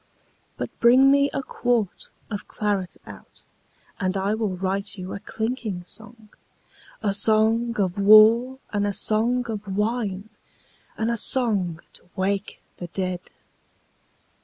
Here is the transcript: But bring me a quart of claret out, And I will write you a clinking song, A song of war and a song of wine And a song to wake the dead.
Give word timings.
But 0.57 0.71
bring 0.79 1.11
me 1.11 1.29
a 1.31 1.43
quart 1.43 2.09
of 2.31 2.47
claret 2.47 2.97
out, 3.05 3.43
And 3.99 4.17
I 4.17 4.33
will 4.33 4.57
write 4.57 4.97
you 4.97 5.13
a 5.13 5.19
clinking 5.19 5.83
song, 5.85 6.29
A 7.03 7.13
song 7.13 7.79
of 7.79 7.99
war 7.99 8.57
and 8.73 8.87
a 8.87 8.93
song 8.93 9.45
of 9.47 9.67
wine 9.77 10.29
And 10.97 11.11
a 11.11 11.17
song 11.17 11.81
to 11.93 12.09
wake 12.15 12.63
the 12.77 12.87
dead. 12.87 13.29